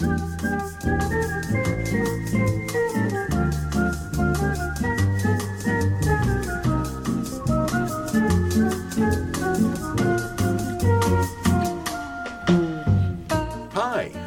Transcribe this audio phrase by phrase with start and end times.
[0.00, 0.06] Hi,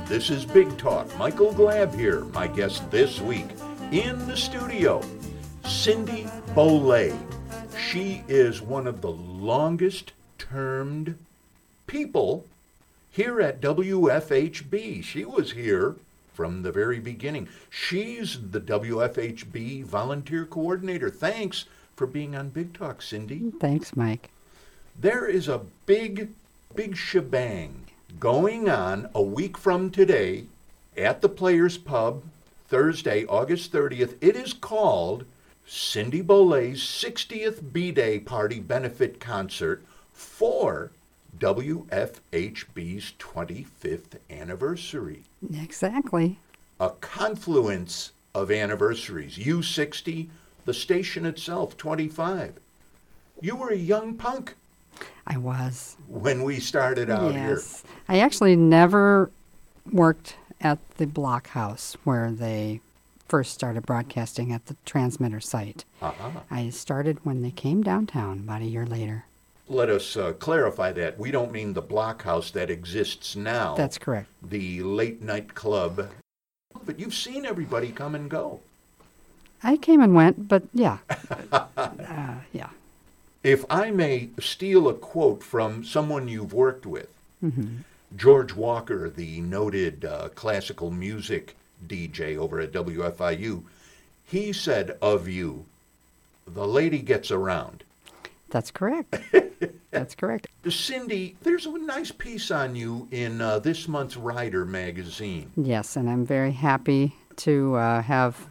[0.09, 1.17] this is Big Talk.
[1.17, 2.25] Michael Glab here.
[2.25, 3.47] My guest this week
[3.93, 5.01] in the studio,
[5.63, 7.17] Cindy Beaulé.
[7.77, 11.17] She is one of the longest termed
[11.87, 12.45] people
[13.11, 15.03] here at WFHB.
[15.03, 15.95] She was here
[16.33, 17.49] from the very beginning.
[17.69, 21.09] She's the WFHB volunteer coordinator.
[21.09, 23.51] Thanks for being on Big Talk, Cindy.
[23.59, 24.29] Thanks, Mike.
[24.99, 26.29] There is a big,
[26.73, 27.85] big shebang
[28.19, 30.45] going on a week from today
[30.97, 32.23] at the Players Pub,
[32.67, 34.15] Thursday, August 30th.
[34.21, 35.25] It is called
[35.67, 39.83] Cindy Beaulé's 60th B Day Party Benefit Concert
[40.13, 40.91] for
[41.39, 45.23] WFHB's 25th anniversary.
[45.53, 46.39] Exactly.
[46.79, 49.37] A confluence of anniversaries.
[49.37, 50.29] You 60,
[50.65, 52.53] the station itself 25.
[53.41, 54.55] You were a young punk
[55.25, 55.97] I was.
[56.07, 57.49] when we started out here.
[57.51, 57.83] yes.
[58.07, 59.31] I actually never
[59.91, 62.81] worked at the blockhouse where they
[63.27, 65.85] first started broadcasting at the transmitter site.
[66.01, 66.41] Uh-huh.
[66.51, 69.25] I started when they came downtown about a year later.
[69.71, 71.17] Let us uh, clarify that.
[71.17, 73.75] We don't mean the blockhouse that exists now.
[73.75, 74.27] That's correct.
[74.43, 76.09] the late night club.
[76.85, 78.59] But you've seen everybody come and go.
[79.63, 80.97] I came and went, but yeah.
[81.53, 82.69] uh, yeah.
[83.43, 87.07] If I may steal a quote from someone you've worked with,
[87.43, 87.77] Mm-hmm.
[88.15, 91.55] George Walker, the noted uh, classical music
[91.87, 93.63] DJ over at WFIU,
[94.25, 95.65] he said of you,
[96.45, 97.83] the lady gets around.
[98.49, 99.17] That's correct.
[99.91, 100.47] That's correct.
[100.69, 105.51] Cindy, there's a nice piece on you in uh, this month's Rider magazine.
[105.57, 108.47] Yes, and I'm very happy to uh, have.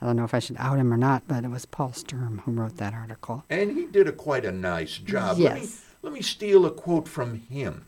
[0.00, 2.42] I don't know if I should out him or not, but it was Paul Sturm
[2.44, 3.44] who wrote that article.
[3.50, 5.38] And he did a quite a nice job.
[5.38, 5.84] Let me, Yes.
[6.02, 7.84] let me steal a quote from him.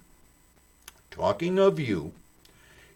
[1.10, 2.12] Talking of you,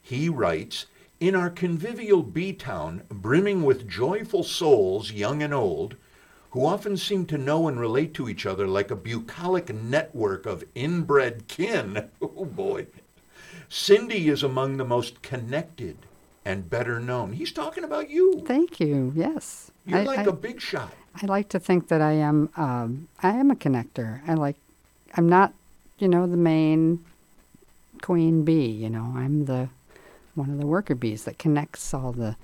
[0.02, 0.86] he writes,
[1.20, 5.96] In our convivial bee town, brimming with joyful souls, young and old,
[6.54, 10.62] who often seem to know and relate to each other like a bucolic network of
[10.74, 12.08] inbred kin.
[12.22, 12.86] Oh boy.
[13.68, 15.96] Cindy is among the most connected
[16.44, 17.32] and better known.
[17.32, 18.44] He's talking about you.
[18.46, 19.12] Thank you.
[19.16, 19.72] Yes.
[19.84, 20.92] You're I- like I- a big shot.
[21.20, 22.50] I like to think that I am.
[22.56, 24.20] Um, I am a connector.
[24.28, 24.56] I like.
[25.16, 25.52] I'm not,
[25.98, 27.04] you know, the main
[28.02, 28.66] queen bee.
[28.66, 29.68] You know, I'm the
[30.34, 32.36] one of the worker bees that connects all the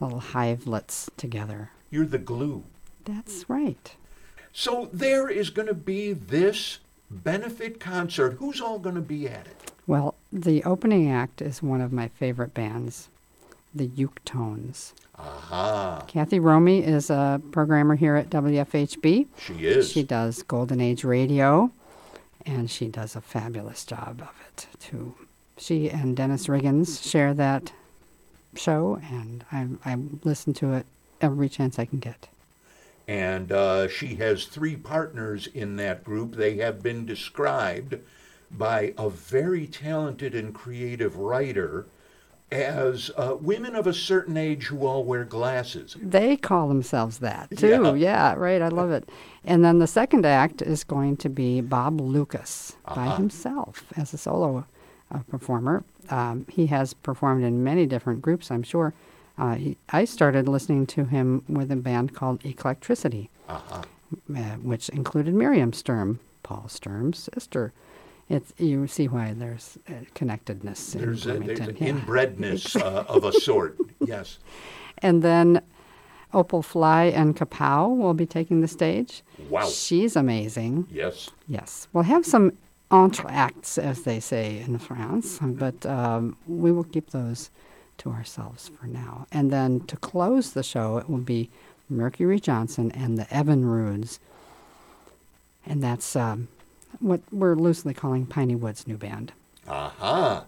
[0.00, 1.70] little hivelets together.
[1.90, 2.64] You're the glue.
[3.06, 3.94] That's right.
[4.52, 6.78] So there is going to be this
[7.10, 8.34] benefit concert.
[8.38, 9.72] Who's all going to be at it?
[9.86, 13.08] Well, the opening act is one of my favorite bands,
[13.74, 14.92] the Uke Tones.
[15.18, 19.26] Aha, Kathy Romy is a programmer here at WFHB.
[19.38, 19.90] she is.
[19.90, 21.70] She does Golden Age Radio,
[22.44, 25.14] and she does a fabulous job of it too.
[25.56, 27.72] She and Dennis Riggins share that
[28.56, 30.86] show, and I, I listen to it
[31.22, 32.28] every chance I can get.
[33.08, 36.34] And uh, she has three partners in that group.
[36.34, 37.96] They have been described
[38.50, 41.86] by a very talented and creative writer
[42.50, 45.96] as uh, women of a certain age who all wear glasses.
[46.00, 47.96] They call themselves that too.
[47.96, 48.62] Yeah, right.
[48.62, 49.08] I love it.
[49.44, 53.16] And then the second act is going to be Bob Lucas by Uh-huh.
[53.16, 54.64] himself as a solo
[55.12, 55.84] uh, performer.
[56.08, 58.94] Um, he has performed in many different groups, I'm sure.
[59.38, 63.82] Uh, he, I started listening to him with a band called Eclectricity, Uh-huh.
[64.34, 67.72] uh, which included Miriam Sturm, Paul Sturm's sister.
[68.28, 69.78] It's, you see why there's
[70.14, 71.88] connectedness There's, in a, there's an yeah.
[71.92, 73.76] inbredness uh, of a sort.
[74.04, 74.38] Yes.
[74.98, 75.60] And then
[76.34, 79.22] Opal Fly and Kapow will be taking the stage.
[79.48, 79.68] Wow.
[79.68, 80.88] She's amazing.
[80.90, 81.30] Yes.
[81.46, 81.86] Yes.
[81.92, 82.52] We'll have some
[82.90, 87.50] entr'actes, as they say in France, but um, we will keep those
[87.98, 89.26] to ourselves for now.
[89.32, 91.50] And then to close the show, it will be
[91.88, 94.18] Mercury Johnson and the Evan Roods.
[95.64, 96.48] And that's um,
[97.00, 99.32] what we're loosely calling Piney Wood's new band.
[99.68, 100.44] Aha.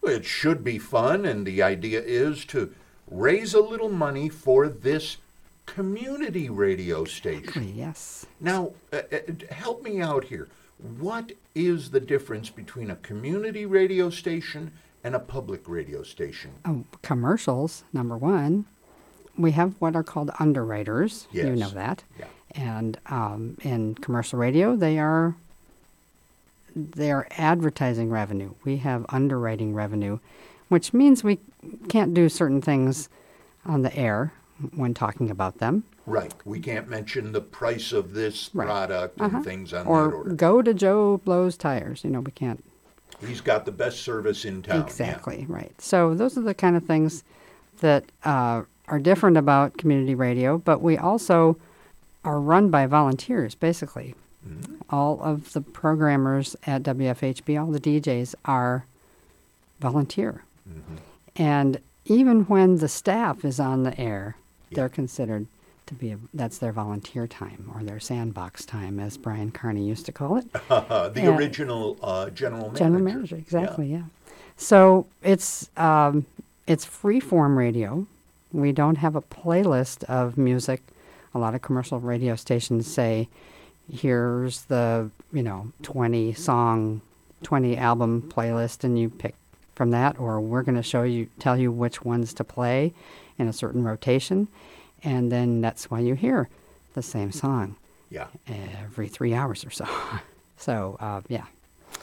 [0.00, 2.74] Well, it should be fun, and the idea is to
[3.08, 5.18] raise a little money for this
[5.66, 7.74] community radio station.
[7.76, 8.26] Yes.
[8.40, 9.18] Now, uh, uh,
[9.54, 10.48] help me out here.
[10.98, 14.72] What is the difference between a community radio station
[15.04, 16.50] and a public radio station?
[16.64, 18.64] Oh, commercials, number one.
[19.36, 21.26] We have what are called underwriters.
[21.32, 22.04] You know that.
[22.18, 22.26] Yeah.
[22.54, 25.34] And um, in commercial radio, they are
[26.74, 28.54] they are advertising revenue.
[28.64, 30.18] We have underwriting revenue.
[30.68, 31.38] which means we
[31.90, 33.10] can't do certain things
[33.66, 34.32] on the air
[34.74, 35.84] when talking about them.
[36.06, 36.32] Right.
[36.46, 38.64] We can't mention the price of this Right.
[38.66, 39.36] product Uh-huh.
[39.36, 40.30] and things on or that order.
[40.34, 42.04] go to Joe Blows Tires.
[42.04, 42.64] You know, we can't
[43.26, 44.78] He's got the best service in town.
[44.80, 44.84] yeah.
[44.84, 45.72] Exactly, right.
[45.80, 47.24] So those are the kind of things
[47.80, 51.56] that uh, are different about community radio, but we also
[52.24, 54.14] are run by volunteers, basically.
[54.48, 54.74] Mm-hmm.
[54.90, 58.84] All of the programmers at WFHB, all the DJs are
[59.80, 60.42] volunteer.
[60.68, 60.96] Mm-hmm.
[61.36, 64.36] And even when the staff is on the air,
[64.70, 64.76] Yeah.
[64.76, 65.46] they're considered
[65.92, 70.06] to be, a, that's their volunteer time or their sandbox time, as Brian Carney used
[70.06, 70.52] to call it.
[70.68, 71.36] the Yeah.
[71.36, 72.78] original uh, general manager.
[72.84, 74.02] General manager, exactly, yeah.
[74.56, 76.26] So it's um,
[76.66, 78.06] it's free form radio.
[78.52, 80.82] We don't have a playlist of music.
[81.34, 83.28] A lot of commercial radio stations say,
[83.92, 87.00] "Here's the you know twenty song,
[87.42, 89.34] twenty album playlist, and you pick
[89.74, 92.92] from that." Or we're going to show you, tell you which ones to play
[93.38, 94.46] in a certain rotation,
[95.02, 96.48] and then that's why you hear
[96.94, 97.76] the same song
[98.10, 98.26] Yeah.
[98.82, 99.86] every three hours or so.
[100.56, 101.44] so uh, yeah.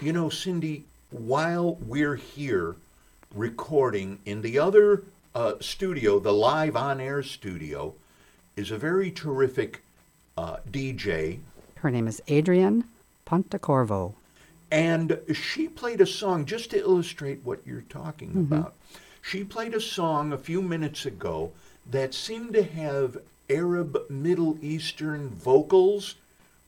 [0.01, 2.75] You know, Cindy, while we're here
[3.35, 5.03] recording in the other
[5.35, 7.93] uh, studio, the live on air studio,
[8.55, 9.81] is a very terrific
[10.37, 11.39] uh, DJ.
[11.75, 12.83] Her name is Adrienne
[13.25, 14.13] Pontecorvo.
[14.71, 18.73] And she played a song just to illustrate what you're talking about.
[19.21, 21.51] She played a song a few minutes ago
[21.91, 23.17] that seemed to have
[23.49, 26.15] Arab Middle Eastern vocals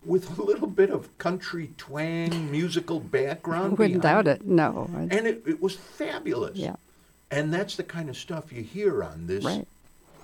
[0.04, 3.78] with a little bit of country twang musical background.
[3.78, 4.46] Wouldn't doubt it.
[4.46, 4.90] No.
[4.96, 6.58] And it, it was fabulous.
[6.58, 6.76] Yeah.
[7.30, 9.68] And that's the kind of stuff you hear on this Right.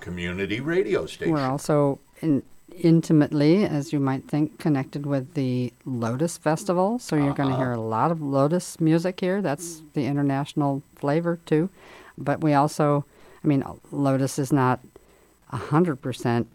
[0.00, 1.32] community radio station.
[1.32, 2.42] We're also in,
[2.82, 6.98] intimately, as you might think, connected with the Lotus Festival.
[6.98, 7.64] So you're going to uh-huh.
[7.64, 9.40] hear a lot of Lotus music here.
[9.40, 11.70] That's the international flavor, too.
[12.18, 13.04] But we also,
[13.42, 14.80] I mean, Lotus is not
[15.52, 16.46] 100%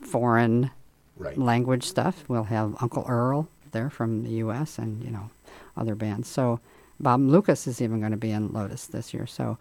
[0.00, 0.70] foreign
[1.16, 1.36] right.
[1.38, 2.24] language stuff.
[2.28, 4.78] We'll have Uncle Earl there from the U.S.
[4.78, 5.30] and you know
[5.76, 6.28] other bands.
[6.28, 6.60] So
[7.00, 9.26] Bob Lucas is even going to be in Lotus this year.
[9.26, 9.58] So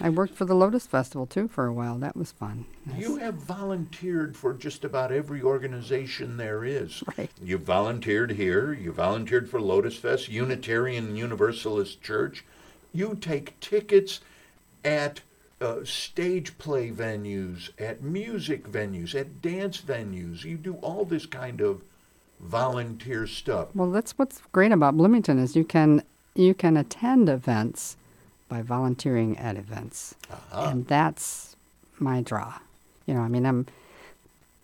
[0.00, 1.98] I worked for the Lotus Festival too for a while.
[1.98, 2.66] That was fun.
[2.96, 7.02] You have volunteered for just about every organization there is.
[7.18, 7.30] Right.
[7.42, 8.72] You volunteered here.
[8.72, 12.44] You volunteered for Lotus Fest, Unitarian Universalist Church.
[12.92, 14.20] You take tickets
[14.84, 15.20] at
[15.64, 20.44] uh, stage play venues, at music venues, at dance venues.
[20.44, 21.82] You do all this kind of
[22.40, 23.68] volunteer stuff.
[23.74, 26.02] Well, that's what's great about Bloomington is you can
[26.34, 27.96] you can attend events
[28.48, 30.68] by volunteering at events, Uh-huh.
[30.70, 31.56] and that's
[31.98, 32.54] my draw.
[33.06, 33.66] You know, I mean, I'm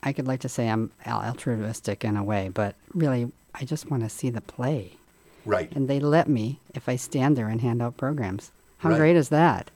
[0.03, 4.03] I could like to say I'm altruistic in a way, but really, I just want
[4.03, 4.93] to see the play.
[5.46, 5.73] Right.
[5.75, 8.53] and they let me if I stand there and hand out programs.
[8.79, 8.99] How Right.
[8.99, 9.70] great is that?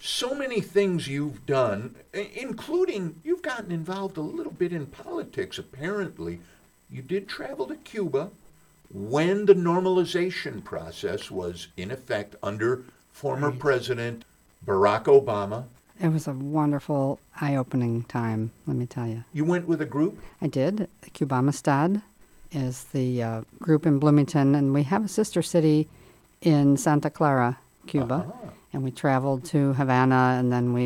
[0.00, 6.40] So many things you've done, including you've gotten involved a little bit in politics, apparently.
[6.90, 8.30] You did travel to Cuba
[8.92, 13.58] when the normalization process was in effect under former Right.
[13.58, 14.24] President
[14.64, 15.64] Barack Obama.
[16.00, 18.52] It was a wonderful, eye-opening time.
[18.66, 19.24] Let me tell you.
[19.32, 20.18] You went with a group?
[20.40, 20.88] I did.
[21.12, 22.02] Cubamistad
[22.52, 25.88] is the uh, group in Bloomington, and we have a sister city
[26.40, 27.58] in Santa Clara,
[27.88, 28.14] Cuba.
[28.14, 28.50] Uh-huh.
[28.72, 30.84] And we traveled to Havana, and then we,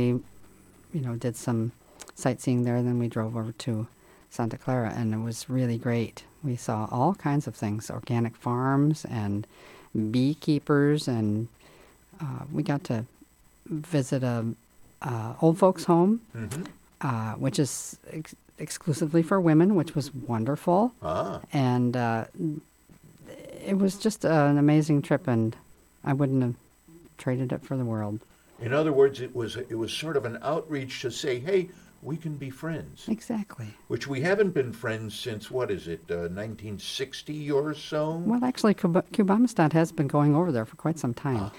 [0.93, 1.73] you know, did some
[2.15, 2.81] sightseeing there.
[2.83, 3.87] Then we drove over to
[4.31, 6.25] Santa Clara, and it was really great.
[6.45, 9.47] We saw all kinds of things: organic farms and
[10.11, 11.49] beekeepers, and
[12.21, 13.05] uh, we got to
[13.67, 14.47] visit a
[15.03, 16.63] uh, old folks' home, Mm-hmm.
[17.01, 20.93] uh, which is ex- exclusively for women, which was wonderful.
[21.03, 22.25] Ah, And uh,
[23.67, 25.57] it was just an amazing trip, and
[26.05, 26.55] I wouldn't have
[27.19, 28.21] traded it for the world.
[28.61, 31.69] in other words, it was it was sort of an outreach to say, hey,
[32.03, 33.69] we can be friends, Exactly.
[33.89, 38.17] which we haven't been friends since what is it, uh, 1960 or so?
[38.27, 41.51] Well, actually, Cuba- Cubamistad has been going over there for quite some time.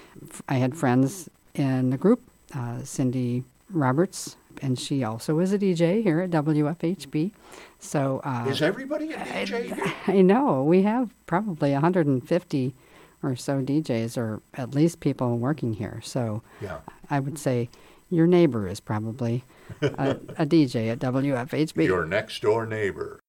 [0.48, 2.20] I had friends in the group,
[2.54, 7.32] uh, Cindy Roberts, and she also is a DJ here at WFHB.
[7.78, 9.74] So uh, Is everybody a DJ?
[9.74, 9.92] here?
[10.06, 12.74] I know we have probably 150
[13.24, 16.00] or so DJs, or at least people working here.
[16.04, 16.78] So Yeah.
[17.10, 17.68] I would say
[18.10, 19.44] your neighbor is probably
[19.82, 21.84] a, a DJ at WFHB.
[21.86, 23.20] Your next door neighbor.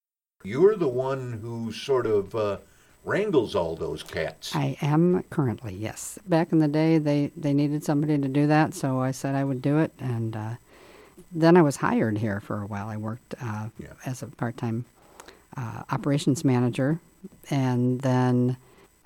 [0.44, 2.58] You're the one who sort of uh,
[3.04, 4.56] wrangles all those cats.
[4.56, 6.20] I am currently, yes.
[6.28, 9.44] Back in the day, they, they needed somebody to do that, so I said I
[9.44, 9.92] would do it.
[10.00, 10.50] And uh,
[11.32, 12.88] then I was hired here for a while.
[12.90, 13.94] I worked uh, Yeah.
[14.06, 14.86] as a part time
[15.58, 17.00] uh, operations manager.
[17.50, 18.58] And then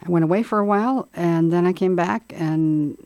[0.06, 2.98] I went away for a while, and then I came back, and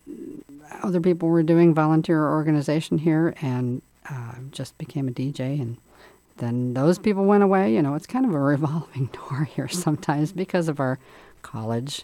[0.82, 5.62] other people were doing volunteer organization here and uh, just became a DJ.
[5.62, 5.78] And
[6.38, 7.74] then those people went away.
[7.74, 11.00] You know, it's kind of a revolving door here sometimes because of our
[11.42, 12.04] college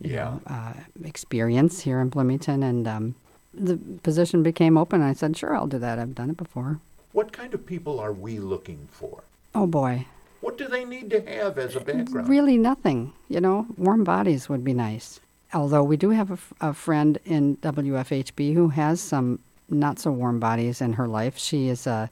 [0.00, 0.24] Yeah.
[0.24, 0.72] know, uh,
[1.04, 2.62] experience here in Bloomington.
[2.62, 3.14] And um,
[3.54, 5.02] the position became open.
[5.02, 5.98] I said, sure, I'll do that.
[5.98, 6.80] I've done it before.
[7.12, 9.22] What kind of people are we looking for?
[9.54, 10.06] Oh, boy.
[10.46, 12.28] What do they need to have as a background?
[12.28, 13.12] Really nothing.
[13.28, 15.18] You know, warm bodies would be nice.
[15.52, 20.12] Although we do have a, f- a friend in WFHB who has some not so
[20.12, 21.36] warm bodies in her life.
[21.36, 22.08] She is a,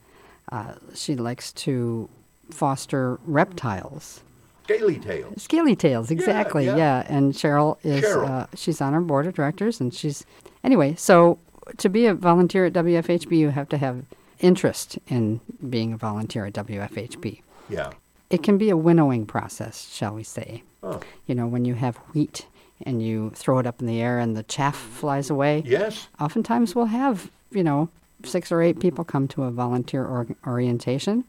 [0.50, 2.08] uh, she likes to
[2.50, 4.24] foster reptiles.
[4.64, 5.40] Scaly tails.
[5.40, 6.66] Scaly tails, exactly.
[6.66, 6.76] yeah.
[6.76, 8.28] Yeah, and Cheryl is Cheryl.
[8.28, 10.26] Uh, she's on our board of directors, and she's
[10.64, 10.96] anyway.
[10.96, 11.38] So
[11.76, 14.04] to be a volunteer at WFHB, you have to have
[14.40, 17.40] interest in being a volunteer at WFHB.
[17.68, 17.92] Yeah.
[18.30, 20.62] It can be a winnowing process, shall we say?
[20.82, 22.46] Oh, You know, when you have wheat
[22.84, 25.62] and you throw it up in the air and the chaff flies away.
[25.64, 26.08] yes.
[26.20, 27.88] Oftentimes we'll have you know
[28.24, 31.24] six or eight people come to a volunteer org- orientation,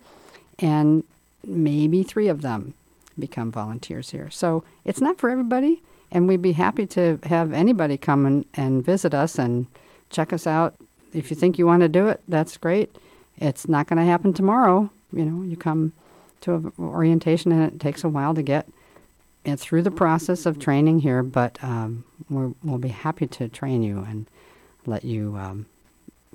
[0.60, 1.04] and
[1.46, 2.74] maybe three of them
[3.20, 4.30] become volunteers here.
[4.32, 8.84] So it's not for everybody, and we'd be happy to have anybody come and, and
[8.84, 9.68] visit us and
[10.10, 10.76] check us out.
[11.14, 12.94] If you think you want to do it, that's great.
[13.38, 14.90] It's not going to happen tomorrow.
[15.14, 15.94] You know, you come
[16.46, 18.68] to orientation, and it takes a while to get
[19.44, 23.84] it through the process of training here, but um, we're, we'll be happy to train
[23.84, 24.26] you and
[24.86, 25.66] let you um,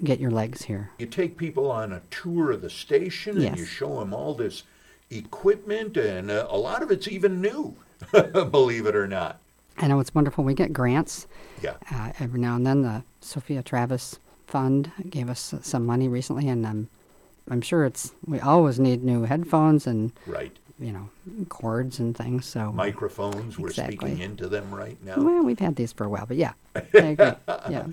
[0.05, 0.91] get your legs here.
[0.99, 4.65] You take people on a tour of the station and you show them all this
[5.11, 7.75] equipment, and uh, a lot of it's even new,
[8.13, 9.39] believe it or not.
[9.79, 10.45] I know it's wonderful.
[10.45, 11.27] We get grants
[11.63, 11.75] Yeah.
[11.91, 12.83] uh, every now and then.
[12.83, 16.89] The Sophia Travis Fund gave us some money recently, and I'm
[17.49, 20.57] I'm sure it's we always need new headphones and Right.
[20.79, 21.09] you know
[21.49, 22.47] cords and things.
[22.47, 25.17] So Microphones, we're speaking into them right now.
[25.23, 27.33] well, we've had these for a while, but yeah, I agree.
[27.71, 27.87] yeah,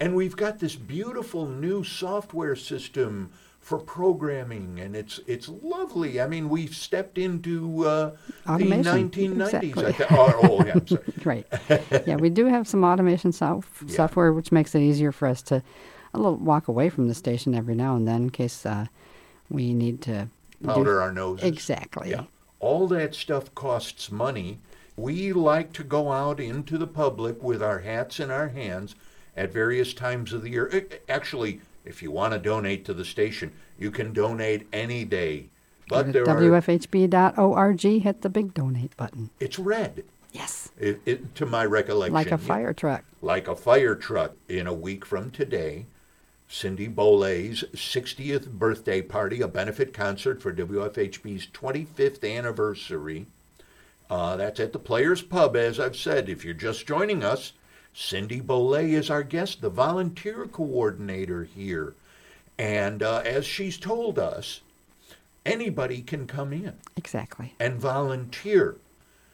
[0.00, 3.30] And we've got this beautiful new software system
[3.60, 6.20] for programming, and it's it's lovely.
[6.20, 8.10] I mean, we've stepped into uh,
[8.46, 9.54] the Automation, 1990s.
[9.54, 9.92] I exactly.
[9.92, 11.02] thi- oh, oh, yeah, I'm sorry.
[11.24, 11.46] right.
[12.06, 13.60] Yeah, we do have some automation Yeah.
[13.86, 15.62] software, which makes it easier for us to
[16.14, 18.86] a little walk away from the station every now and then in case uh,
[19.50, 20.28] we need to
[20.62, 21.44] do- Powder our noses.
[21.44, 22.10] Exactly.
[22.10, 22.24] Yeah.
[22.60, 24.58] All that stuff costs money.
[24.96, 28.94] We like to go out into the public with our hats in our hands
[29.36, 30.86] at various times of the year.
[31.08, 35.46] Actually, if you want to donate to the station, you can donate any day.
[35.88, 39.30] But there WFHB.org, hit the big donate button.
[39.40, 40.70] it's red, Yes.
[40.78, 42.14] it, it, to my recollection.
[42.14, 43.04] Like a fire truck.
[43.20, 45.84] like a fire truck in a week from today.
[46.48, 53.26] Cindy Beaulé's 60th birthday party, a benefit concert for WFHB's 25th anniversary.
[54.10, 56.28] Uh, that's at the Players Pub, as I've said.
[56.28, 57.52] If you're just joining us,
[57.94, 61.94] Cindy Beaulé is our guest, the volunteer coordinator here.
[62.58, 64.60] And uh, as she's told us,
[65.44, 67.54] anybody can come in Exactly.
[67.58, 68.76] and volunteer.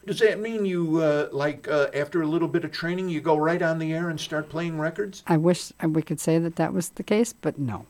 [0.06, 3.36] Does that mean you, uh, like, uh, after a little bit of training, you go
[3.36, 5.22] right on the air and start playing records?
[5.26, 7.86] I wish uh, we could say that that was the case, but no.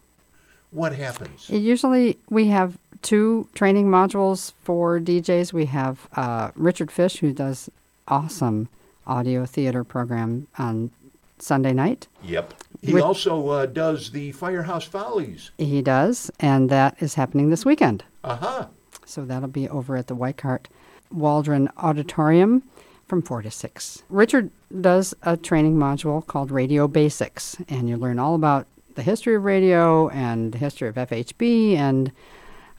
[0.73, 1.49] What happens?
[1.49, 5.53] Usually, we have two training modules for DJs.
[5.53, 7.71] We have uh, Richard Fish, who does
[8.09, 8.69] awesome
[9.07, 10.91] audio theater program on
[11.39, 12.07] Sunday night.
[12.23, 12.55] Yep.
[12.83, 15.51] He also uh, does the Firehouse Follies.
[15.59, 18.05] He does, and that is happening this weekend.
[18.25, 18.69] Aha.
[19.05, 20.69] So that'll be over at the Whitehart
[21.11, 22.63] Waldron Auditorium
[23.07, 24.03] from 4 to 6.
[24.09, 24.51] Richard
[24.81, 29.45] does a training module called Radio Basics, and you learn all about the history of
[29.45, 32.13] radio and the history of FHB and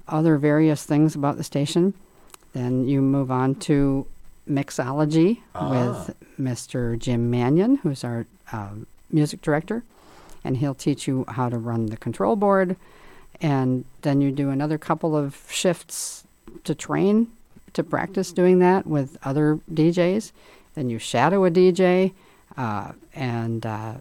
[0.08, 1.94] other various things about the station.
[2.54, 4.06] Then you move on to
[4.50, 5.70] mixology Ah.
[5.70, 6.98] with Mr.
[6.98, 9.84] Jim Mannion, who's our um, music director,
[10.44, 12.76] and he'll teach you how to run the control board.
[13.42, 16.24] And then you do another couple of shifts
[16.64, 17.28] to train,
[17.74, 20.32] to practice doing that with other DJs.
[20.76, 22.14] Then you shadow a DJ,
[22.58, 23.94] uh, and uh,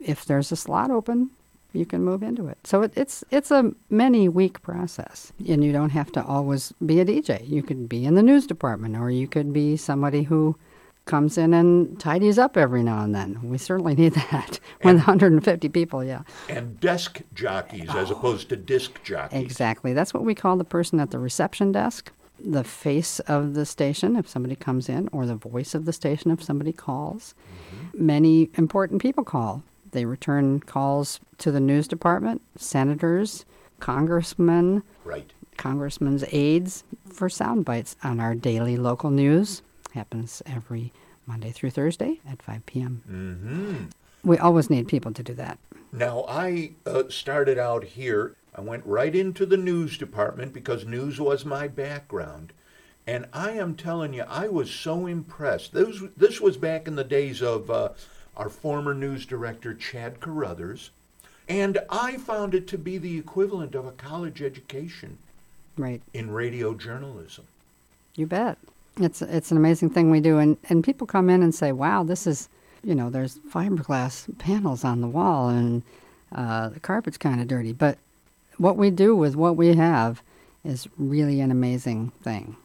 [0.00, 1.30] if there's a slot open,
[1.72, 2.58] you can move into it.
[2.64, 6.98] So it, it's it's a many week process, and you don't have to always be
[7.00, 7.48] a DJ.
[7.48, 10.56] You could be in the news department, or you could be somebody who
[11.06, 13.38] comes in and tidies up every now and then.
[13.42, 16.04] We certainly need that with 150 people.
[16.04, 19.40] Yeah, And desk jockeys as opposed to disc jockeys.
[19.40, 19.92] exactly.
[19.92, 22.12] That's what we call the person at the reception desk,
[22.44, 26.30] the face of the station if somebody comes in, or the voice of the station
[26.30, 27.34] if somebody calls.
[27.94, 29.62] Many important people call.
[29.92, 33.44] They return calls to the news department, senators,
[33.80, 35.32] congressmen, Right.
[35.56, 39.62] congressmen's aides for sound bites on our daily local news.
[39.94, 40.92] Happens every
[41.26, 43.02] Monday through Thursday at 5 p.m.
[43.06, 43.84] hmm
[44.22, 45.58] we always need people to do that.
[45.92, 48.36] Now, I uh, started out here.
[48.60, 52.52] I went right into the news department because news was my background.
[53.06, 55.72] And I am telling you, I was so impressed.
[55.72, 57.88] This, this was back in the days of uh,
[58.36, 60.90] our former news director, Chad Carruthers.
[61.48, 65.16] And I found it to be the equivalent of a college education
[65.78, 66.02] Right.
[66.12, 67.46] in radio journalism.
[68.16, 68.58] You bet.
[68.98, 72.02] It's it's an amazing thing we do, and and people come in and say, "Wow,
[72.02, 72.48] this is,
[72.84, 75.82] you know, there's fiberglass panels on the wall, and
[76.32, 77.96] uh, the carpet's kind of dirty." But
[78.60, 80.22] what we do with what we have
[80.64, 82.56] is really an amazing thing.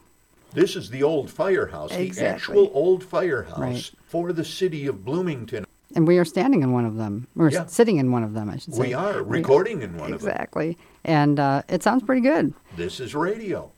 [0.52, 3.90] This is the old firehouse, the actual old firehouse Right.
[4.06, 5.64] for the city of Bloomington.
[5.94, 7.26] And we are standing in one of them.
[7.34, 7.64] We're Yeah.
[7.66, 8.80] sitting in one of them, I should say.
[8.88, 10.30] We are recording in one of them.
[10.30, 10.76] Exactly.
[11.04, 12.52] And uh, it sounds pretty good.
[12.76, 13.70] This is radio.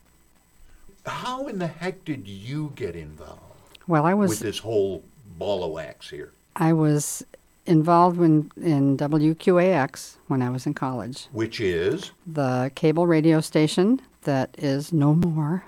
[1.06, 5.04] How in the heck did you get involved Well, I was with this whole
[5.38, 6.32] ball of wax here?
[6.56, 7.24] I was
[7.68, 11.26] involved when, in WQAX when I was in college.
[11.32, 15.64] Which is the cable radio station that is no more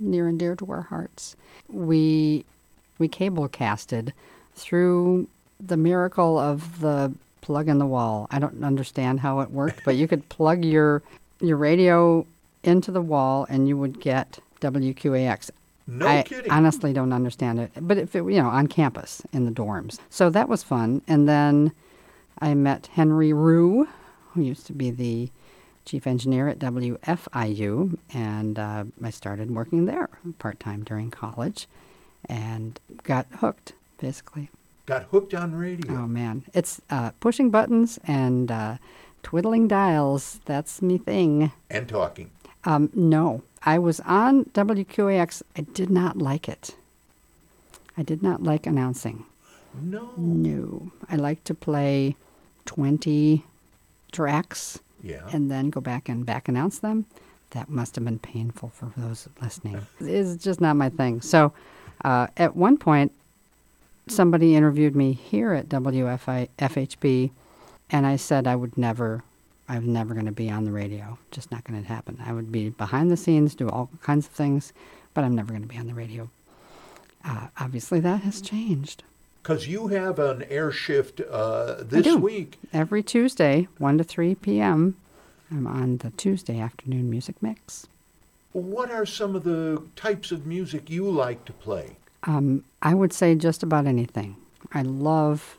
[0.00, 1.36] near and dear to our hearts.
[1.68, 2.44] We
[2.98, 4.12] we cable casted
[4.54, 5.28] through
[5.60, 8.26] the miracle of the plug in the wall.
[8.30, 11.02] I don't understand how it worked, but you could plug your
[11.40, 12.26] your radio
[12.62, 15.50] into the wall and you would get WQAX.
[15.88, 16.50] No I kidding.
[16.52, 20.30] honestly don't understand it, but if it, you know, on campus in the dorms, so
[20.30, 21.02] that was fun.
[21.08, 21.72] And then
[22.38, 23.88] I met Henry Rue,
[24.32, 25.30] who used to be the
[25.84, 31.66] chief engineer at WFIU, and uh, I started working there part time during college,
[32.28, 34.50] and got hooked basically.
[34.86, 35.92] Got hooked on radio.
[35.92, 38.76] Oh man, it's uh, pushing buttons and uh,
[39.22, 40.40] twiddling dials.
[40.44, 41.52] That's me thing.
[41.70, 42.30] and talking.
[42.68, 45.42] Um, no, I was on WQAX.
[45.56, 46.74] I did not like it.
[47.96, 49.24] I did not like announcing.
[49.80, 50.10] No.
[50.18, 52.14] No, I like to play
[52.66, 53.42] 20
[54.12, 55.26] tracks Yeah.
[55.32, 57.06] and then go back and back announce them.
[57.52, 59.86] That must have been painful for those listening.
[60.00, 61.22] It's just not my thing.
[61.22, 61.52] So,
[62.04, 63.12] uh, at one point,
[64.08, 67.30] somebody interviewed me here at WFI FHB,
[67.90, 69.22] and I said I would never,
[69.68, 71.18] I was never going to be on the radio.
[71.30, 72.18] Just not going to happen.
[72.24, 74.72] I would be behind the scenes, do all kinds of things,
[75.14, 76.30] but I'm never going to be on the radio.
[77.24, 79.04] Uh, obviously, that has changed.
[79.42, 82.16] Because you have an air shift uh, this do.
[82.16, 82.58] week.
[82.72, 84.96] Every Tuesday, 1 to 3 p.m.,
[85.50, 87.86] I'm on the Tuesday afternoon music mix.
[88.52, 91.96] What are some of the types of music you like to play?
[92.24, 94.36] Um, I would say just about anything.
[94.72, 95.58] I love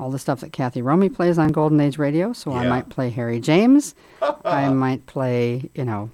[0.00, 3.10] all the stuff that Kathy Romy plays on Golden Age Radio, so I might play
[3.10, 3.94] Harry James.
[4.44, 6.10] I might play, you know,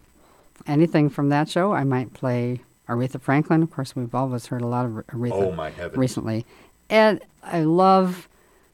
[0.66, 1.72] anything from that show.
[1.72, 3.62] I might play Aretha Franklin.
[3.62, 6.44] Of course, we've always heard a lot of Aretha Oh, recently.
[6.90, 8.29] And I love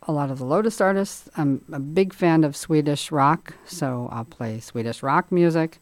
[0.08, 1.28] a lot of the Lotus artists.
[1.36, 5.78] I'm a big fan of Swedish rock, so I'll play Swedish rock music.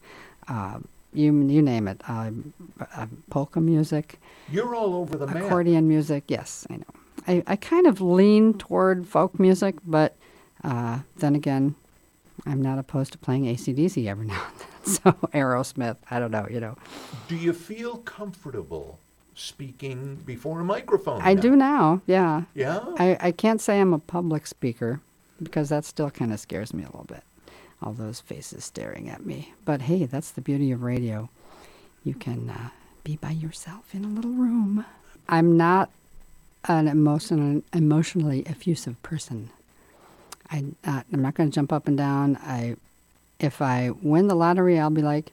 [0.47, 0.79] Uh,
[1.13, 2.01] you you name it.
[2.07, 2.31] Uh,
[2.95, 4.19] uh, polka music,
[4.51, 5.37] You're all over the map.
[5.43, 6.25] accordion music.
[6.27, 6.83] Yes, I know.
[7.27, 10.15] I, I kind of lean toward folk music, but
[10.63, 11.75] uh, then again,
[12.45, 14.67] I'm not opposed to playing ACDC every now and then.
[14.83, 16.75] So Aerosmith, I don't know, you know.
[17.27, 18.97] Do you feel comfortable
[19.35, 21.21] speaking before a microphone?
[21.21, 21.41] I now?
[21.41, 22.43] do now, yeah.
[22.55, 22.81] Yeah?
[22.97, 24.99] I, I can't say I'm a public speaker
[25.41, 27.23] because that still kind of scares me a little bit.
[27.81, 29.53] All those faces staring at me.
[29.65, 31.29] But hey, that's the beauty of radio.
[32.03, 32.69] You can uh,
[33.03, 34.85] be by yourself in a little room.
[35.29, 35.89] I'm not
[36.67, 39.49] an emotional, emotionally effusive person.
[40.51, 42.37] I, uh, I'm not going to jump up and down.
[42.43, 42.75] I,
[43.39, 45.31] if I win the lottery, I'll be like,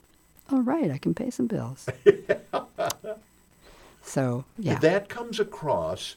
[0.51, 1.89] all right, I can pay some bills.
[4.03, 4.79] so, yeah.
[4.79, 6.17] That comes across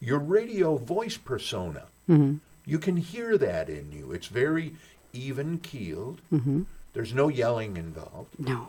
[0.00, 1.84] your radio voice persona.
[2.06, 2.34] hmm
[2.66, 4.12] You can hear that in you.
[4.12, 4.74] It's very
[5.12, 6.20] even keeled.
[6.30, 6.62] hmm
[6.92, 8.38] There's no yelling involved.
[8.38, 8.68] No.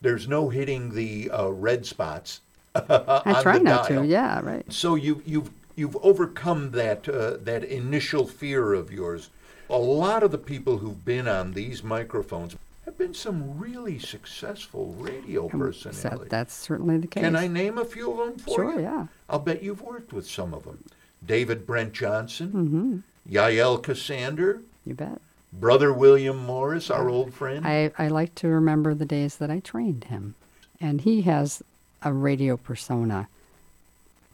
[0.00, 2.40] There's no hitting the uh, red spots.
[2.74, 4.04] I try not to.
[4.04, 4.64] Yeah, right.
[4.72, 9.30] So you, you've you've overcome that uh, that initial fear of yours.
[9.68, 14.94] A lot of the people who've been on these microphones have been some really successful
[14.98, 16.02] radio Um, personalities.
[16.02, 17.22] So that's certainly the case.
[17.22, 18.80] Can I name a few of them for Sure, you?
[18.82, 19.06] yeah.
[19.28, 20.82] I'll bet you've worked with some of them.
[21.24, 22.98] David Brent Johnson, hmm
[23.32, 25.20] Yael Ksander, You bet.
[25.52, 27.66] Brother William Morris, our old friend.
[27.66, 30.34] I, I like to remember the days that I trained him.
[30.80, 31.62] And he has
[32.02, 33.28] a radio persona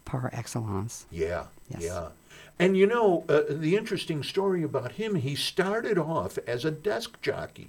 [0.05, 1.07] par excellence.
[1.11, 1.83] Yeah, Yes.
[1.83, 2.09] yeah.
[2.59, 7.20] And you know, uh, the interesting story about him, he started off as a desk
[7.20, 7.68] jockey.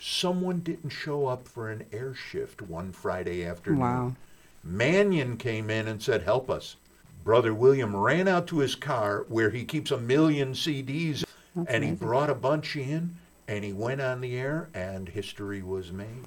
[0.00, 3.80] Someone didn't show up for an air shift one Friday afternoon.
[3.80, 4.16] Wow.
[4.64, 6.76] Mannion came in and said, Help us.
[7.24, 11.84] Brother William ran out to his car where he keeps a million CDs That's and
[11.84, 16.24] he brought a bunch in and he went on the air and history was made.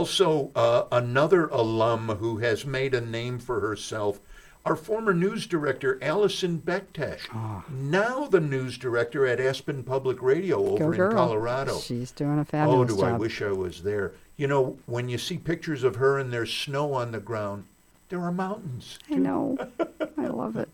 [0.00, 4.20] Also, uh, another alum who has made a name for herself,
[4.64, 7.64] our former news director, Allison Bektesh, Ah.
[7.68, 11.12] now the news director at Aspen Public Radio over in.
[11.12, 11.76] Colorado.
[11.80, 12.90] She's doing a fabulous.
[12.90, 12.98] job.
[13.00, 14.12] Oh, do I wish I was there.
[14.36, 17.64] You know, when you see pictures of her and there's snow on the ground,
[18.10, 18.96] there are mountains.
[19.10, 19.58] I know.
[20.16, 20.68] I love it.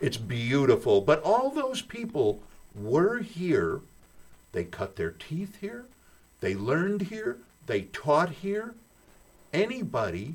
[0.00, 1.02] It's beautiful.
[1.02, 2.40] But all those people
[2.74, 3.80] were here.
[4.52, 5.84] They cut their teeth here.
[6.40, 7.36] They learned here.
[7.68, 8.74] They taught here.
[9.52, 10.34] Anybody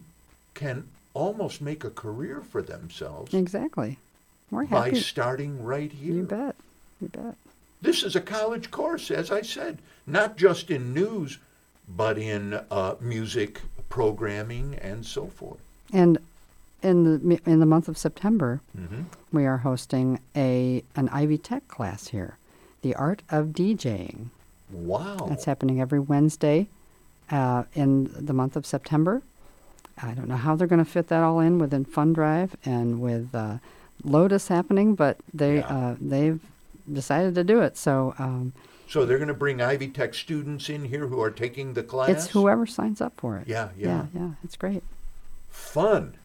[0.54, 4.00] can almost make a career for themselves Exactly.
[4.52, 6.13] We're by starting right here.
[6.13, 6.56] You bet.
[7.02, 7.36] You bet.
[7.82, 11.39] This is a college course, as I said, not just in news,
[11.89, 15.60] but in uh, music programming and so forth.
[15.91, 16.19] And
[16.84, 21.67] in the in the month of September, hmm we are hosting a an Ivy Tech
[21.67, 22.38] class here,
[22.84, 24.28] the art of DJing.
[24.69, 25.26] Wow.
[25.28, 26.67] That's happening every Wednesday
[27.32, 29.22] uh, in the month of September.
[30.02, 33.00] I don't know how they're going to fit that all in within Fund Drive and
[33.02, 33.58] with uh,
[34.04, 35.68] Lotus happening, but they Yeah.
[35.68, 36.40] uh, they've
[36.92, 37.78] decided to do it.
[37.78, 38.54] So um,
[38.90, 42.10] So they're going to bring Ivy Tech students in here who are taking the class?
[42.10, 43.48] it's whoever signs up for it.
[43.48, 44.06] Yeah, yeah.
[44.14, 44.30] yeah, yeah.
[44.44, 44.84] It's great.
[45.50, 46.16] Fun.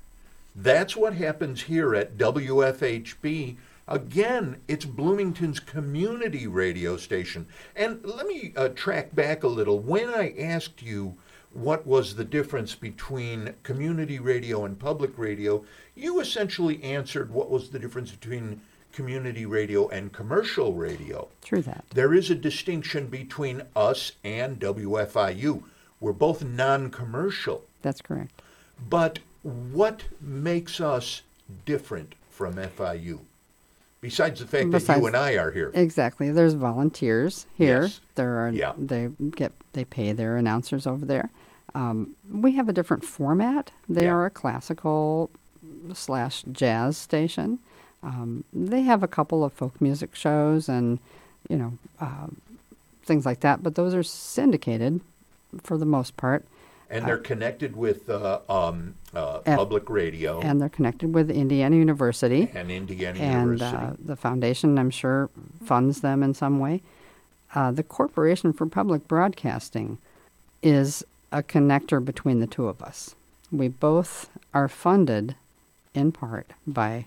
[0.56, 3.56] That's what happens here at WFHB.
[3.88, 7.46] Again, it's Bloomington's community radio station.
[7.74, 9.78] And let me uh, track back a little.
[9.78, 11.16] When I asked you
[11.54, 17.70] what was the difference between community radio and public radio, you essentially answered what was
[17.70, 18.60] the difference between
[18.92, 21.28] community radio and commercial radio.
[21.42, 21.84] True that.
[21.90, 25.62] There is a distinction between us and WFIU.
[25.98, 27.64] We're both non commercial.
[27.80, 28.42] That's correct.
[28.90, 31.22] But what makes us
[31.64, 33.20] different from FIU?
[34.00, 35.72] Besides the fact that you and I are here.
[35.74, 36.30] Exactly.
[36.30, 37.82] There's volunteers here.
[37.82, 38.00] Yes.
[38.14, 38.72] There are Yeah.
[38.78, 41.30] they get they pay their announcers over there.
[41.74, 43.70] Um, we have a different format.
[43.88, 44.12] They Yeah.
[44.14, 45.30] are a classical
[45.94, 47.58] slash jazz station.
[48.02, 50.98] Um, they have a couple of folk music shows and
[51.48, 52.36] you know um,
[53.04, 55.00] things like that, but those are syndicated
[55.62, 56.44] for the most part,
[56.90, 61.76] And they're connected with uh, um, uh, And- public radio and they're connected with Indiana
[61.76, 62.50] University.
[62.54, 63.76] and Indiana and University.
[63.76, 65.28] uh, the foundation, I'm sure,
[65.64, 66.82] funds them in some way.
[67.54, 69.98] Uh, the Corporation for Public Broadcasting
[70.62, 73.14] is a connector between the two of us.
[73.52, 75.34] We both are funded
[75.94, 77.06] in part by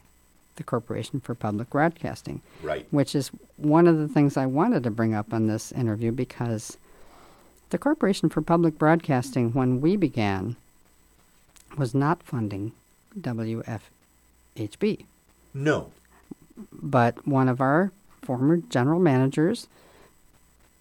[0.56, 2.86] the Corporation for Public Broadcasting, right.
[2.92, 6.78] which is one of the things I wanted to bring up on this interview because
[7.72, 10.56] the Corporation for Public Broadcasting, when we began,
[11.78, 12.74] was not funding
[13.20, 15.06] WFHB
[15.54, 15.92] No.
[16.82, 19.68] but one of our former general managers,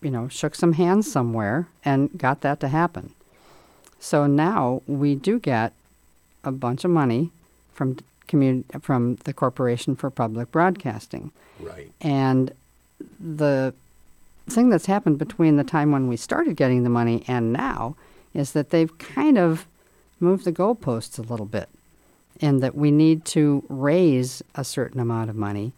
[0.02, 3.10] you know, shook some hands somewhere and got that to happen.
[3.98, 5.72] So now we do get
[6.44, 7.30] a bunch of money
[7.72, 11.30] from commun- from the Corporation for Public Broadcasting.
[11.60, 11.90] Right.
[12.00, 12.52] And
[13.18, 13.74] the
[14.48, 17.96] thing that's happened between the time when we started getting the money and now
[18.34, 19.66] is that they've kind of
[20.18, 21.68] moved the goalposts a little bit,
[22.40, 25.72] and that we need to raise a certain amount of money,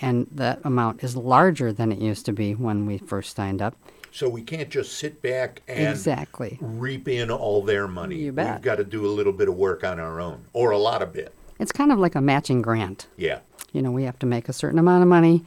[0.00, 3.74] and that amount is larger than it used to be when we first signed up.
[4.12, 6.56] So we can't just sit back and exactly.
[6.60, 8.16] reap in all their money.
[8.16, 8.54] You bet.
[8.54, 11.02] We've got to do a little bit of work on our own, or a lot
[11.02, 11.34] of bit.
[11.58, 13.06] It's kind of like a matching grant.
[13.16, 13.40] Yeah.
[13.74, 15.44] you know, we have to make a certain amount of money,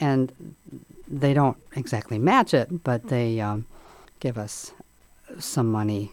[0.00, 0.32] and
[1.10, 3.66] they don't exactly match it, but they um,
[4.20, 4.72] give us
[5.38, 6.12] some money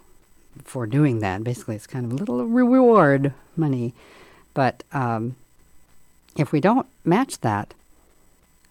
[0.64, 1.44] for doing that.
[1.44, 3.94] Basically, it's kind of a little reward money.
[4.54, 5.36] But um,
[6.38, 7.74] if we don't match that,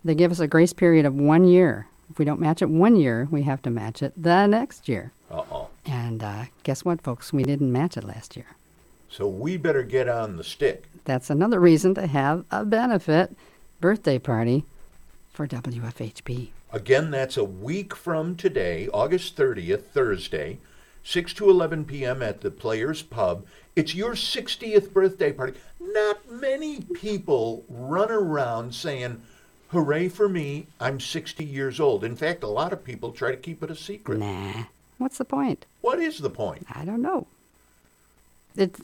[0.04, 1.86] they give us a grace period of one year.
[2.10, 5.12] If we don't match it one year, we have to match it the next year.
[5.30, 5.68] Uh oh.
[5.86, 7.32] And uh, guess what, folks?
[7.32, 8.46] We didn't match it last year.
[9.10, 10.84] So we better get on the stick.
[11.04, 13.34] That's another reason to have a benefit
[13.80, 14.64] birthday party
[15.34, 16.48] for WFHB.
[16.72, 20.58] Again, that's a week from today, August 30th, Thursday,
[21.02, 22.22] 6 to 11 p.m.
[22.22, 23.44] at the Players Pub.
[23.76, 25.58] It's your 60th birthday party.
[25.80, 29.20] Not many people run around saying,
[29.68, 32.04] Hooray for me, I'm 60 years old.
[32.04, 34.20] In fact, a lot of people try to keep it a secret.
[34.20, 34.64] Nah.
[34.98, 35.66] What's the point?
[35.80, 36.64] What is the point?
[36.72, 37.26] I don't know.
[38.56, 38.80] It's.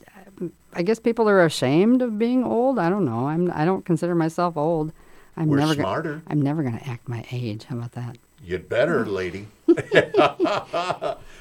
[0.72, 2.78] I guess people are ashamed of being old.
[2.78, 3.28] I don't know.
[3.28, 3.52] I'm.
[3.54, 4.92] I don't consider myself old.
[5.36, 5.74] I'm We're never.
[5.74, 6.22] smarter.
[6.26, 7.64] I'm never going to act my age.
[7.64, 8.16] How about that?
[8.44, 9.46] You'd better, lady.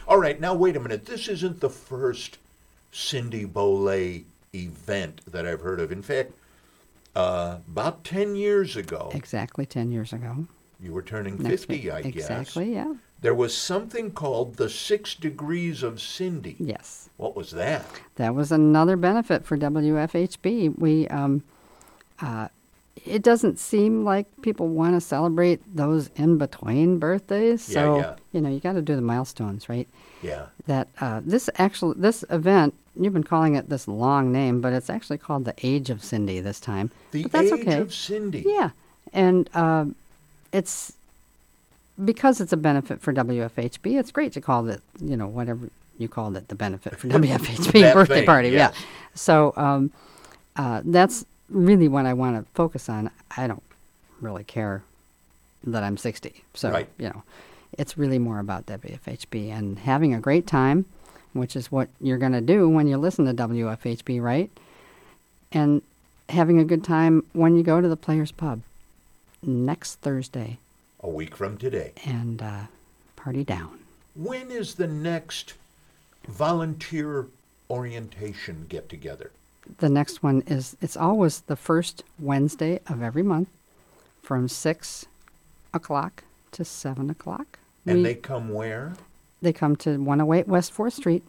[0.08, 1.06] All right, now wait a minute.
[1.06, 2.38] This isn't the first
[2.91, 4.23] Cindy Beaulé
[4.54, 5.91] event that I've heard of.
[5.91, 6.32] In fact,
[7.15, 10.45] uh, about 10 years ago, Exactly 10 years ago.
[10.82, 11.91] you were turning Next 50, week.
[11.91, 12.13] I guess.
[12.30, 12.93] Exactly, yeah.
[13.21, 16.56] There was something called the Six Degrees of Cindy.
[16.58, 17.10] Yes.
[17.17, 17.86] What was that?
[18.15, 20.78] That was another benefit for WFHB.
[20.80, 21.43] We, um,
[22.21, 22.47] uh,
[23.05, 27.67] it doesn't seem like people want to celebrate those in between birthdays.
[27.69, 28.15] Yeah, so, yeah.
[28.33, 29.88] you know, you got to do the milestones, right?
[30.21, 30.47] Yeah.
[30.67, 34.89] That uh, this actually, this event, you've been calling it this long name, but it's
[34.89, 36.91] actually called the Age of Cindy this time.
[37.12, 37.77] The but that's Age okay.
[37.79, 38.43] of Cindy.
[38.45, 38.71] Yeah,
[39.13, 39.95] and um
[40.51, 40.93] it's
[42.03, 43.99] because it's a benefit for WFHB.
[43.99, 47.93] It's great to call it, you know, whatever you called it, the benefit for WFHB
[47.93, 48.49] birthday thing, party.
[48.49, 48.73] yes.
[48.73, 48.81] Yeah.
[49.15, 49.91] So um,
[50.55, 53.09] uh, that's really what I want to focus on.
[53.35, 53.63] I don't
[54.21, 54.83] really care
[55.63, 56.43] that I'm 60.
[56.53, 56.88] So Right.
[56.97, 57.23] you know,
[57.77, 60.85] it's really more about WFHB and having a great time,
[61.33, 64.49] which is what you're going to do when you listen to WFHB, right?
[65.51, 65.81] And
[66.29, 68.62] having a good time when you go to the Players Pub
[69.41, 70.59] next Thursday
[71.01, 71.93] A week from today.
[72.05, 72.62] and uh,
[73.15, 73.79] party down.
[74.15, 75.53] When is the next
[76.27, 77.27] volunteer
[77.69, 79.31] orientation get together?
[79.77, 83.49] The next one is it's always the first Wednesday of every month
[84.21, 85.05] from six
[85.73, 87.60] o'clock to seven o'clock.
[87.86, 88.93] And We- they come where?
[89.41, 91.23] they come to 108 West Fourth Street.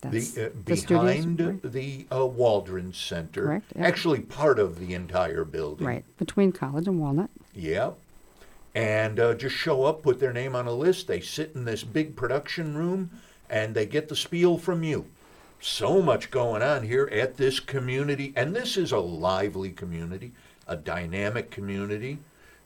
[0.00, 1.62] That's the, uh, the behind right?
[1.72, 3.42] the uh, Waldron Center.
[3.42, 3.84] Correct, yeah.
[3.84, 5.84] Actually, part of the entire building.
[5.84, 7.30] right between College and Walnut.
[7.56, 7.96] Yep.
[8.76, 11.08] And uh, just show up, put their name on a list.
[11.08, 13.10] They sit in this big production room,
[13.50, 15.06] and they get the spiel from you.
[15.60, 20.32] So much going on here at this community, and this is a lively community,
[20.66, 22.18] a dynamic community.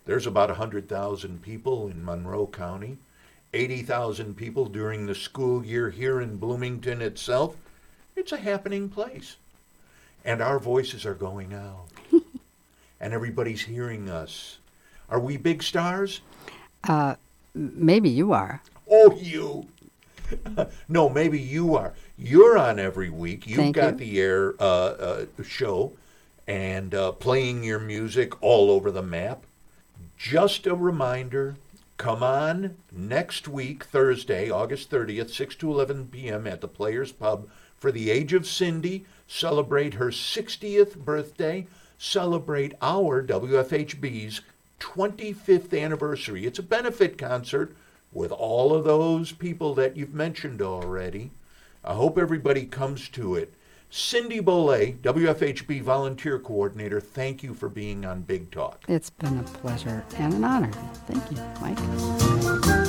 [0.05, 2.99] There's about 100,000 people in Monroe County,
[3.55, 7.57] 80,000 people during the school year here in Bloomington itself.
[8.15, 9.37] It's a happening place.
[10.25, 11.87] And our voices are going out.
[13.01, 14.59] and everybody's hearing us.
[15.09, 16.21] Are we big stars?
[16.85, 17.15] Uh,
[17.55, 18.63] m- Maybe you are.
[18.91, 19.67] Oh, you.
[20.89, 21.95] no, maybe you are.
[22.17, 23.47] You're on every week.
[23.47, 24.07] You've Thank got you.
[24.07, 25.93] the air uh, uh, show
[26.47, 29.45] and uh, playing your music all over the map.
[30.17, 31.57] Just a reminder
[31.97, 36.49] come on next week, Thursday, August 30th, 6 to 11 p.m.
[36.49, 39.05] at the Players Pub for the Age of Cindy.
[39.29, 41.67] Celebrate her 60th birthday.
[41.99, 44.41] Celebrate our WFHB's
[44.81, 46.45] 25th anniversary.
[46.45, 47.77] It's a benefit concert
[48.13, 51.31] with all of those people that you've mentioned already.
[51.85, 53.55] I hope everybody comes to it.
[53.91, 58.85] Cindy Beaulé, WFHB volunteer coordinator, thank you for being on Big Talk.
[58.89, 60.73] It's been a pleasure and an honor.
[61.07, 62.82] Thank you, Mike.